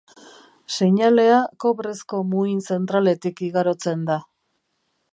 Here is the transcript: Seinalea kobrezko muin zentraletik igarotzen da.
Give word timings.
Seinalea 0.77 1.35
kobrezko 1.65 2.23
muin 2.33 2.65
zentraletik 2.77 3.47
igarotzen 3.53 4.11
da. 4.13 4.21